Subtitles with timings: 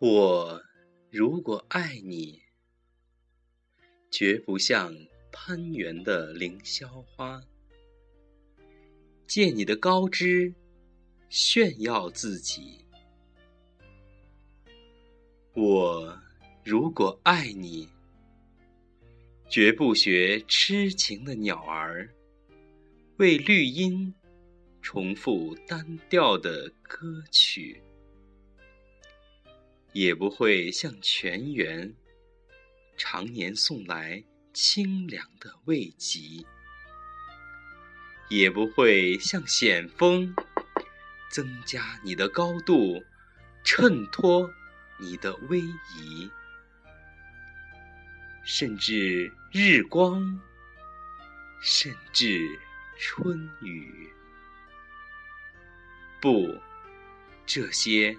[0.00, 0.62] 我
[1.10, 2.40] 如果爱你，
[4.12, 4.94] 绝不像
[5.32, 7.42] 攀援的凌霄花，
[9.26, 10.54] 借你的高枝
[11.28, 12.86] 炫耀自己。
[15.54, 16.16] 我
[16.64, 17.88] 如果爱你，
[19.48, 22.08] 绝不学痴情的鸟儿，
[23.16, 24.14] 为绿荫
[24.80, 27.82] 重复单调的歌曲。
[29.92, 31.94] 也不会像泉源
[32.96, 36.44] 常年送来清凉的慰藉，
[38.28, 40.34] 也不会像险峰
[41.30, 43.02] 增加你的高度，
[43.64, 44.50] 衬托
[44.98, 46.30] 你的威仪，
[48.44, 50.40] 甚至日光，
[51.60, 52.58] 甚至
[52.98, 54.12] 春雨。
[56.20, 56.58] 不，
[57.46, 58.18] 这些。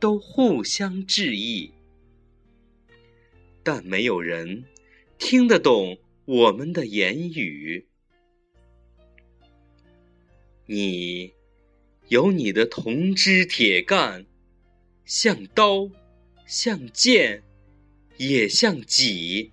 [0.00, 1.72] 都互相致意，
[3.64, 4.64] 但没有人
[5.18, 7.86] 听得懂我们的言语。
[10.66, 11.32] 你
[12.08, 14.24] 有你的铜枝铁干，
[15.04, 15.90] 像刀，
[16.46, 17.42] 像剑，
[18.18, 19.50] 也像戟；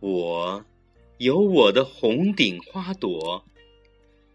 [0.00, 0.64] 我
[1.18, 3.44] 有我的红顶花朵，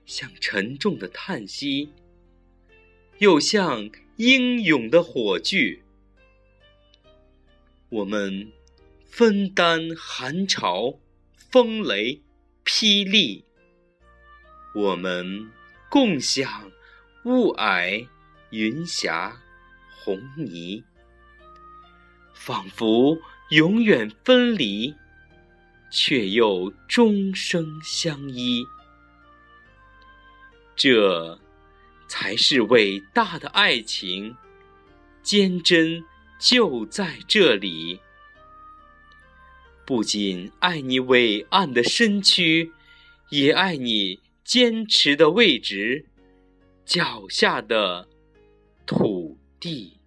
[0.05, 1.89] 像沉重的叹息，
[3.17, 3.89] 又像。
[4.17, 5.81] 英勇的火炬，
[7.89, 8.52] 我们
[9.08, 10.99] 分担寒潮、
[11.36, 12.21] 风雷、
[12.64, 13.43] 霹雳；
[14.76, 15.49] 我们
[15.89, 16.71] 共享
[17.26, 18.08] 雾霭、
[18.52, 19.42] 云霞、
[19.89, 20.83] 红霓，
[22.36, 23.17] 仿佛
[23.49, 24.93] 永远分离，
[25.89, 28.64] 却又终生相依。
[30.76, 31.39] 这。
[32.08, 34.36] 才是伟大的爱情，
[35.21, 36.03] 坚贞
[36.39, 37.99] 就在这里。
[39.86, 42.71] 不仅爱你伟岸的身躯，
[43.30, 46.05] 也爱你坚持的位置，
[46.86, 48.08] 脚下的
[48.85, 49.99] 土地。